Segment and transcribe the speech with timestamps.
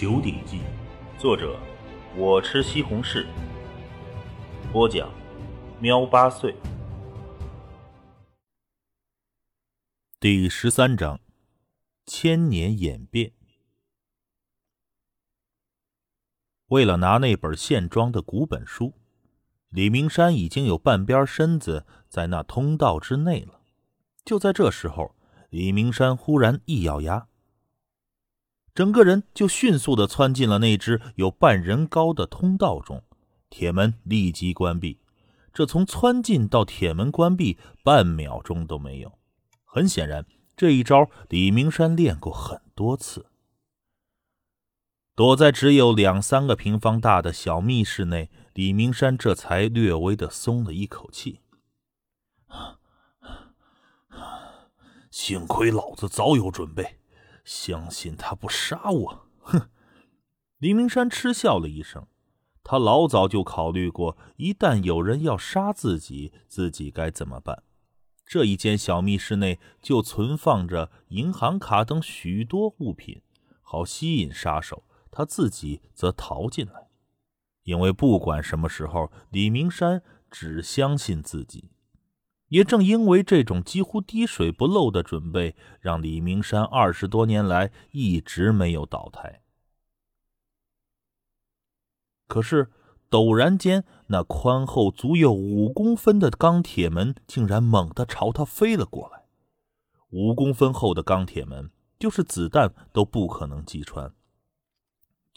[0.00, 0.60] 九鼎记》，
[1.20, 1.58] 作者
[2.16, 3.26] 我吃西红柿，
[4.72, 5.12] 播讲
[5.80, 6.54] 喵八岁。
[10.20, 11.18] 第十三章：
[12.06, 13.32] 千年演变。
[16.68, 18.94] 为了拿那本现装的古本书，
[19.70, 23.62] 李明山已经有半边身子在那通道之内了。
[24.24, 25.16] 就在这时候，
[25.50, 27.26] 李明山忽然一咬牙。
[28.78, 33.02] 整个人就迅速的窜进了那只有半人高的通道中，
[33.50, 35.00] 铁门立即关闭。
[35.52, 39.18] 这从窜进到铁门关闭，半秒钟都没有。
[39.64, 40.24] 很显然，
[40.56, 43.26] 这一招李明山练过很多次。
[45.16, 51.40] 躲在只有两三个平方大的小密室内，李明山这才略微的松了一口气。
[55.10, 57.00] 幸亏老子早有准备。
[57.48, 59.70] 相信他不杀我，哼！
[60.58, 62.06] 李明山嗤笑了一声。
[62.62, 67.62] 他老早就考虑过，一旦有人要杀自己，自己该怎么办。
[68.26, 73.22] 这一间小密室内就存放着银行卡等许多物品，
[73.62, 74.84] 好吸引杀手。
[75.10, 76.88] 他自己则逃进来，
[77.62, 81.70] 因为不管什么时候，李明山只相信自己。
[82.48, 89.42] 也正因为这种几乎滴水不漏的准备，让李明山二十多年来一直没有倒台。
[92.26, 92.70] 可是，
[93.10, 99.24] 陡然间，那宽厚足有五公分的钢铁门竟然猛地朝他飞了过来。
[100.10, 104.12] 五公分厚的钢铁门，就是子弹都不可能击穿。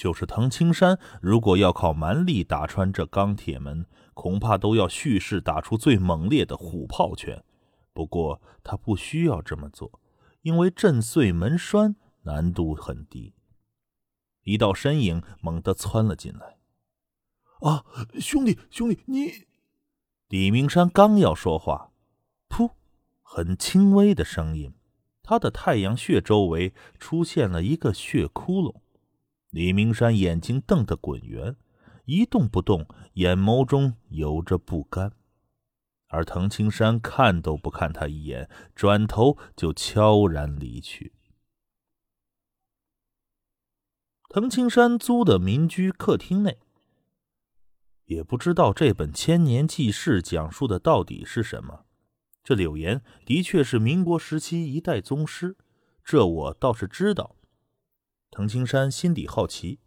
[0.00, 3.84] 就是藤青山，如果要靠蛮力打穿这钢铁门，
[4.14, 7.44] 恐怕都要蓄势打出最猛烈的虎炮拳。
[7.92, 10.00] 不过他不需要这么做，
[10.40, 13.34] 因为震碎门栓难度很低。
[14.44, 16.56] 一道身影猛地窜了进来。
[17.60, 17.84] “啊，
[18.18, 19.30] 兄弟，兄弟，你……”
[20.28, 21.90] 李明山刚要说话，
[22.48, 22.70] 噗，
[23.20, 24.72] 很轻微的声音，
[25.22, 28.76] 他的太阳穴周围出现了一个血窟窿。
[29.50, 31.56] 李明山眼睛瞪得滚圆，
[32.04, 35.12] 一动不动，眼眸中有着不甘。
[36.06, 41.12] 而滕青山看都不看他一眼，转头就悄然离去。
[44.28, 46.58] 滕青山租的民居客厅内，
[48.04, 51.86] 也不知道这本千年记事讲述的到底是什么。
[52.44, 55.56] 这柳岩的确是民国时期一代宗师，
[56.04, 57.36] 这我倒是知道。
[58.30, 59.80] 藤青山心底好奇，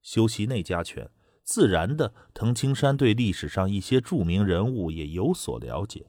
[0.00, 1.10] 修习内家拳，
[1.42, 6.06] 自然的，藤青山对历史上一些著名人物也有所了解。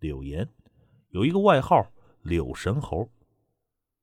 [0.00, 0.48] 柳岩
[1.10, 3.08] 有一个外号“柳神猴”，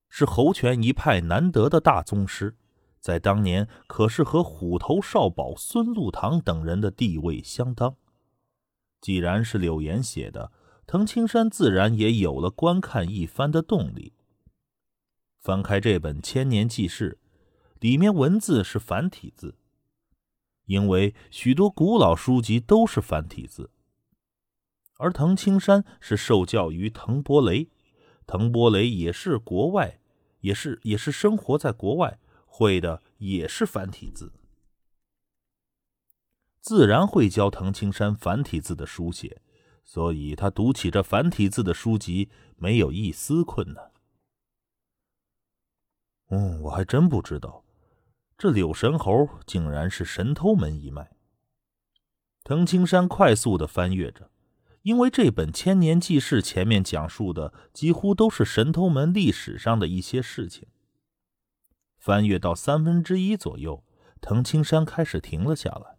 [0.08, 2.56] 是猴拳一派难得的大宗师，
[3.02, 7.98] 在当年可是和虎头少保孙禄堂等人的地位相当。
[9.02, 10.54] 既然是柳岩写的，
[10.88, 14.14] 藤青山自然也有了观看一番的动力。
[15.40, 17.18] 翻开这本千年记事，
[17.80, 19.56] 里面文字是繁体字，
[20.66, 23.72] 因为许多古老书籍都是繁体字。
[24.98, 27.70] 而藤青山是受教于藤伯雷，
[28.28, 30.02] 藤伯雷也是国外，
[30.42, 34.34] 也是也是生活在国外，会的也是繁体字，
[36.60, 39.42] 自然会教藤青山繁体字的书写，
[39.86, 43.89] 所以他读起这繁体字的书籍没有一丝困难。
[46.30, 47.64] 嗯，我还真不知道，
[48.38, 51.12] 这柳神猴竟然是神偷门一脉。
[52.44, 54.30] 藤青山快速的翻阅着，
[54.84, 60.68] 因为这本千年记事前面讲述的几乎都是神偷门历史上的一些事情。
[61.98, 63.84] 翻阅到三分之一左右，
[64.22, 65.98] 藤青山开始停了下来，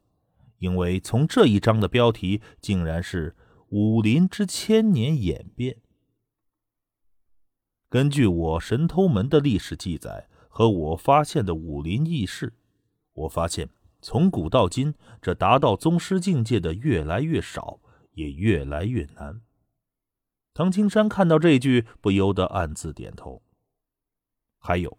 [0.58, 3.36] 因为从这一章的标题竟然是
[3.70, 5.76] “武林之千年演变”。
[7.90, 12.52] 根据我神偷门的历史记载和我发现的武林异事，
[13.12, 13.68] 我发现
[14.00, 17.80] 从古到今，这达到宗师境界的越来越少，
[18.12, 19.40] 也越来越难。
[20.54, 23.42] 唐青山看到这句，不由得暗自点头。
[24.60, 24.96] 还有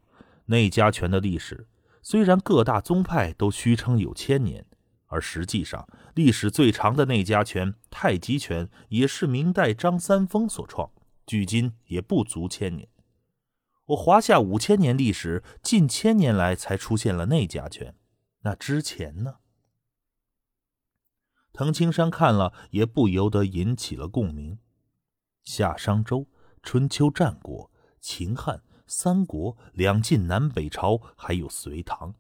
[0.48, 1.70] 内家拳的历史，
[2.02, 4.66] 虽然各大宗派都虚称有千年，
[5.06, 10.92] 而实际上历史最长的内家拳太极拳也是明代张三丰所创。
[11.28, 12.90] 距今也不足千年，
[13.92, 17.94] 我华夏五千年历史，近千年来才出现了内家拳，
[18.42, 19.40] 那之前呢？
[21.52, 24.60] 藤青山看了也不由得引起了共鸣。
[25.44, 26.30] 夏商周、
[26.64, 32.16] 春秋战国、秦汉、三国、两晋南北朝，还有隋唐。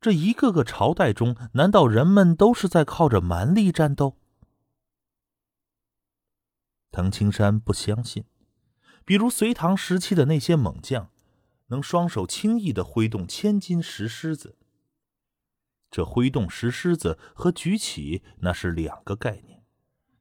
[0.00, 4.16] 这一个个朝代中，难道人们都是在靠着蛮力战斗？
[6.90, 8.24] 藤青山不相信。
[9.04, 11.10] 比如隋唐时期的那些猛将，
[11.68, 14.56] 能双手轻易的挥动千斤石狮子。
[15.90, 19.62] 这挥动石狮子和举起那是两个概念。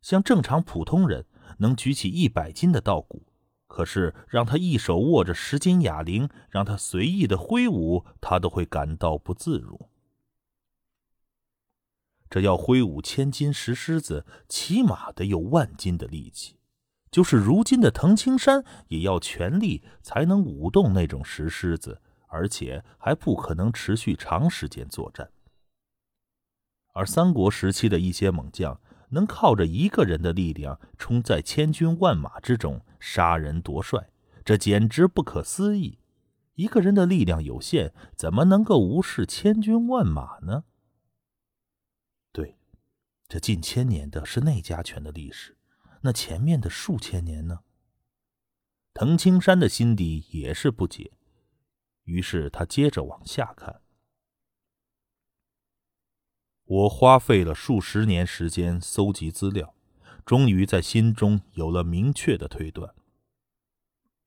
[0.01, 1.28] 像正常普通人
[1.60, 3.28] 能举起一百斤的稻谷，
[3.68, 9.89] 可是让他一手握着十斤哑铃，让他随意的挥舞，他都会感到不自如。
[12.30, 16.60] 这要挥舞千斤石狮子，起码得有万斤的力气。
[17.11, 25.29] 就是如今的藤青山，也要全力才能舞动那种石狮子，而且还不可能持续长时间作战。
[26.93, 28.79] 而三国时期的一些猛将，
[29.09, 34.09] 能靠着一个人的力量冲在千军万马之中杀人夺帅，
[34.45, 35.99] 这简直不可思议。
[36.55, 40.63] 一个人的力量有限，怎么能够无视千军万马呢？
[42.31, 42.57] 对，
[43.27, 45.57] 这近千年的是内家拳的历史。
[46.01, 47.59] 那前面的数千年呢？
[48.94, 51.12] 藤青山的心底也是不解，
[52.03, 53.81] 于是他接着往下看。
[56.65, 59.75] 我花费了数十年时间搜集资料，
[60.25, 62.95] 终于在心中有了明确的推断。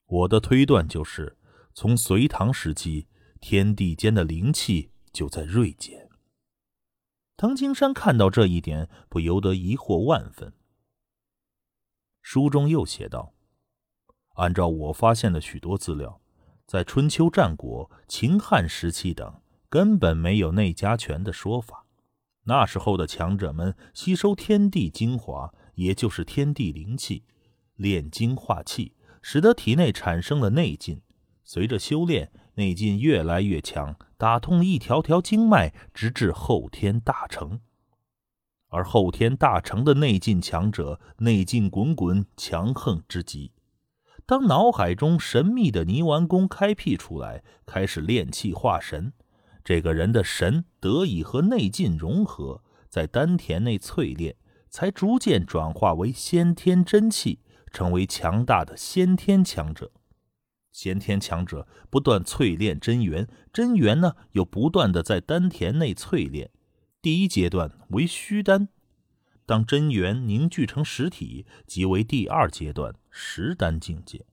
[0.06, 1.36] 我的推断就是，
[1.72, 3.08] 从隋唐时期，
[3.40, 6.08] 天地间的灵气就在锐减。
[7.36, 10.52] 藤青山看到这一点，不由得疑惑万分。
[12.24, 13.34] 书中又写道
[14.36, 16.22] ：“按照我发现的许多资料，
[16.66, 21.84] 在春秋战国、秦汉时期等，根本没有内家拳的说法。
[22.44, 27.24] 那时候的强者们吸收天地精华，也就是天地灵气，
[27.76, 31.02] 炼精化气，使得体内产生了内劲。
[31.44, 37.60] 随着修炼，内劲越来越强，打通一条条经脉，直至后天大成。”
[38.74, 43.52] 而后天大成的内劲强者，内劲滚滚，强横之极。
[44.26, 49.12] 当脑海中神秘的泥丸宫开辟出来，开始炼气化神，
[49.62, 54.34] 这个人的神得以和内劲融合，在丹田内淬炼，
[54.68, 57.38] 才逐渐转化为先天真气，
[57.70, 59.92] 成为强大的先天强者。
[60.72, 66.50] 先天强者不断淬炼真元，真元呢又不断的在丹田内淬炼。
[67.04, 68.68] 第一阶段为虚丹，
[69.44, 74.24] 当真元凝聚成实体，即为第二阶段实丹境界。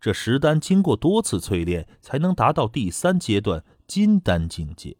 [0.00, 4.96] 这实丹经过多次淬炼，才能达到第三阶段金丹境界。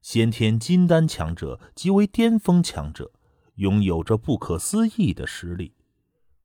[0.00, 3.12] 先天金丹强者即为巅峰强者，
[3.56, 5.74] 拥有着不可思议的实力。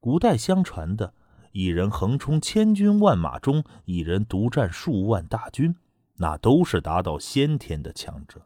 [0.02, 1.14] 古代相传的
[1.54, 5.78] 一人横冲千军万马中，一人独占数万大军，
[6.18, 8.46] 那都是达到先天的强者。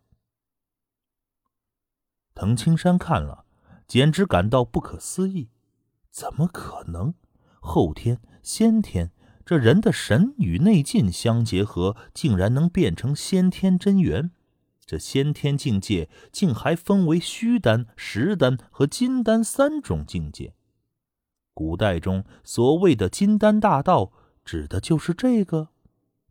[2.36, 3.46] 藤青山看了，
[3.88, 5.50] 简直感到不可思议。
[6.10, 7.14] 怎么可能？
[7.60, 9.12] 后天、先天，
[9.46, 14.32] 这人的神与内劲相结合，竟然能变成先天真元。
[14.86, 20.56] 这先天境界竟还分为虚丹、实丹和金丹三种境界。
[21.54, 24.12] 古代中所谓的金丹大道，
[24.44, 25.70] 指的就是这个。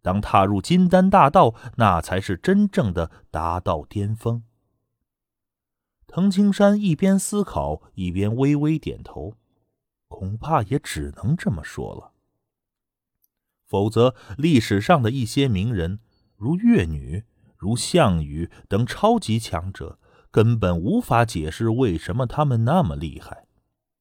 [0.03, 4.43] 当踏入金丹大道，那才是真正的达到巅峰。
[6.15, 9.35] 藤青山一边思考，一边微微点头，
[10.09, 12.13] 恐怕也只能这么说了。
[13.65, 16.01] 否则，历史上的一些名人，
[16.37, 17.25] 如越女、
[17.57, 19.99] 如项羽等超级强者，
[20.31, 23.47] 根本无法解释为什么他们那么厉害。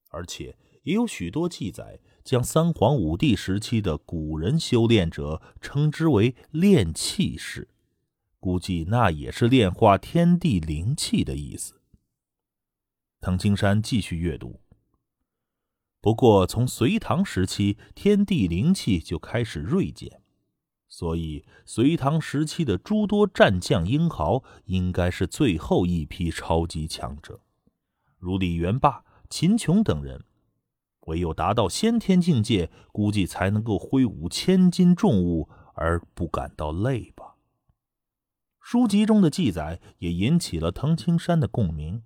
[0.10, 7.70] 而且，也有许多记载，将三皇五帝时期的古人修炼者称之为炼气士，
[8.42, 11.78] 估计那也是炼化天地灵气的意思。
[13.22, 14.60] 藤青山继续阅读。
[16.02, 20.24] 不过，从隋唐时期，天地灵气就开始锐减，
[20.90, 27.42] 所以隋唐时期的诸多战将英豪，应该是最后一批超级强者，
[28.18, 30.26] 如李元霸、秦琼等人。
[31.02, 37.36] 唯有达到先天境界，估计才能够挥舞千斤重物而不感到累吧。
[38.60, 42.02] 书籍中的记载也引起了藤青山的共鸣。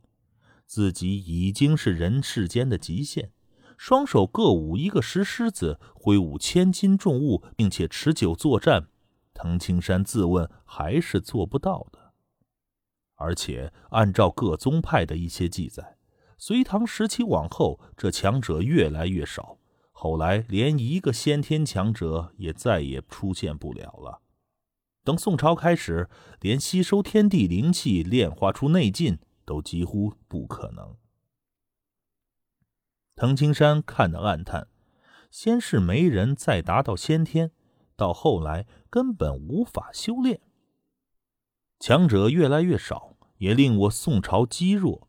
[0.65, 3.31] 自己已经是人世间的极限，
[3.77, 8.88] 双手各舞一个石狮子，挥舞千斤重物，并且持久作战。
[9.34, 12.13] 藤青山自问还是做不到的。
[13.15, 15.98] 而且按照各宗派的一些记载，
[16.38, 19.57] 隋唐时期往后，这强者越来越少，
[19.91, 24.22] 后来连一个先天强者也再也出现不了了。
[25.03, 26.10] 等宋朝开始，
[26.41, 30.98] 连吸收天地灵气、炼化出内劲都几乎不可能。
[33.16, 34.68] 藤青山看得暗叹：
[35.32, 37.52] 先是没人再达到先天，
[37.96, 40.42] 到后来根本无法修炼，
[41.80, 45.08] 强者越来越少，也令我宋朝积弱。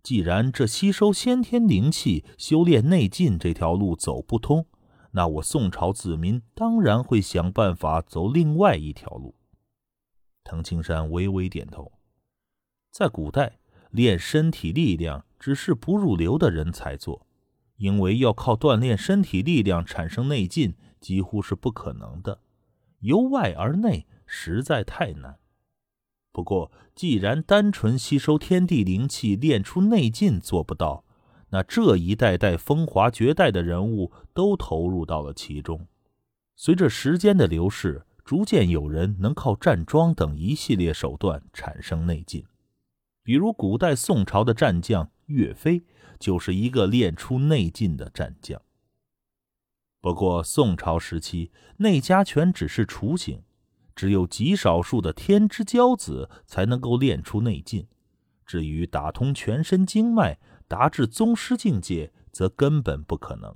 [0.00, 4.66] 既然这吸收先天灵气、修炼内劲这条路走不通，
[5.10, 9.34] 那我宋朝子民当然会想办法走另外一条路。
[10.44, 11.92] 藤青山微微点头，
[12.90, 13.58] 在古代，
[13.90, 17.26] 练身体力量只是不入流的人才做，
[17.76, 22.40] 因为要靠锻炼身体力量产生内劲，几乎是不可能的，
[23.00, 25.38] 由外而内实在太难。
[26.32, 31.04] 不过，既然单纯吸收天地灵气练出内劲做不到，
[31.50, 35.86] 那这一代代风华绝代的人物都投入到了其中。
[36.54, 42.44] 随着时间的流逝，逐渐有人能靠站桩等一系列手段产生内劲，
[43.28, 45.84] 比如古代宋朝的战将岳飞
[46.18, 48.58] 就是一个练出内劲的战将。
[50.00, 53.42] 不过，宋朝时期内家拳只是雏形。
[53.94, 57.86] 只有极少数的天之骄子才能够练出内劲，
[58.46, 63.54] 至于打通全身经脉、达至宗师境界，则根本不可能。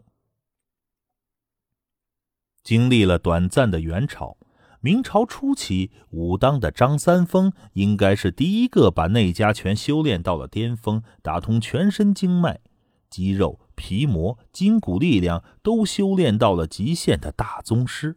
[2.63, 4.37] 经历了短暂的元朝，
[4.85, 12.59] 明朝初期，武当的张三丰应该是第一个把内家拳修炼到了巅峰、打通全身经脉、
[13.09, 18.17] 肌肉、皮膜、筋骨力量都修炼到了极限的大宗师。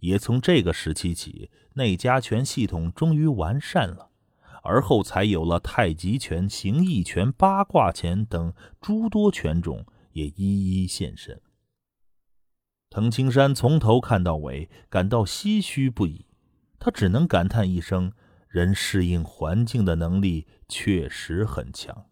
[0.00, 4.10] 也从这个时期起，内家拳系统终于完善了，
[4.64, 11.40] 而后才有了太极拳、形意拳、八卦拳等诸多拳种也一一现身。
[12.90, 16.26] 藤青山从头看到尾，感到唏嘘不已。
[16.80, 18.12] 他只能感叹一声：
[18.48, 22.06] 人适应环境的能力确实很强。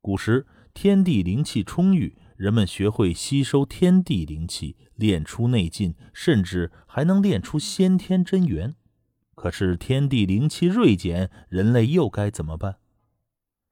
[0.00, 2.18] 古时天地灵气充裕。
[2.34, 8.74] 人们学会吸收天地灵气，练出内劲，甚至还能练出先天真元。
[9.36, 12.78] 可是天地灵气锐减，人类又该怎么办？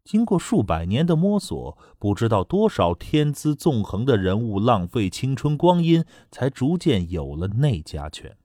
[0.04, 8.37] 经过数百年的摸索，不知道多少天资纵横的人物浪费青春光阴，才逐渐有了内家拳。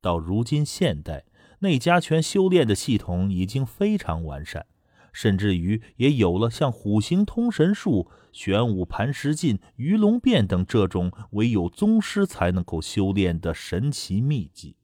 [0.00, 1.24] 到如今现代，
[1.60, 4.66] 内家拳修炼的系统已经非常完善。
[5.14, 14.76] 甚至于也有了像虎形通神术、玄武盘石劲、鱼龙变等这种唯有宗师才能够修炼的神奇秘籍。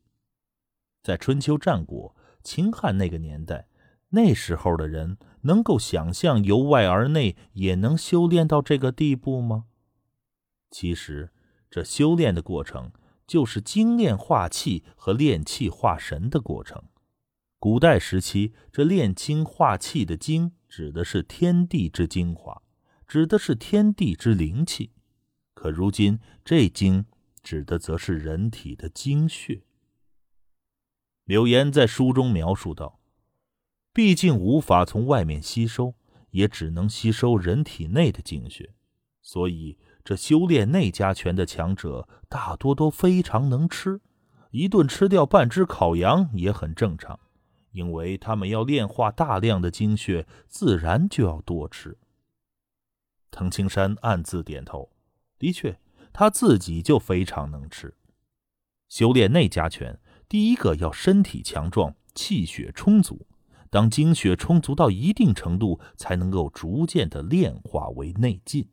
[1.02, 3.66] 在春秋战国、秦汉那个年代，
[4.10, 9.66] 那时候的人能够想象由外而内也能修炼到这个地步吗？
[10.70, 11.32] 其实，
[11.70, 12.92] 这修炼的过程
[13.26, 16.82] 就是精炼化气和炼气化神的过程。
[17.58, 22.62] 古代时期，这炼精化气的精指的是天地之精华，
[23.06, 24.90] 指的是天地之灵气；
[25.54, 27.04] 可如今，这精
[27.42, 29.62] 指的则是人体的精血。
[31.24, 32.99] 柳岩在书中描述道
[33.92, 35.94] ：“毕竟无法从外面吸收，
[36.30, 38.74] 也只能吸收人体内的精血，
[39.20, 44.00] 所以这修炼内家拳的强者大多都非常能吃，
[44.50, 47.18] 一顿吃掉半只烤羊也很正常。”
[47.72, 51.96] 因为他们要炼化大量的精血，自然就要多吃。
[53.30, 54.90] 藤青山暗自点头，
[55.38, 55.78] 的确，
[56.12, 57.94] 他自己就非常能吃。
[58.88, 63.24] 修炼内家拳，第一个要身体强壮，气血充足。
[63.70, 68.66] 当精血充足到一定程度才能够逐渐的炼化为内劲